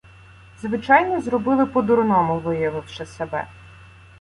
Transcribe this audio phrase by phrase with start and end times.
[0.61, 3.47] Звичайно, зробили по-дурному, виявивши себе.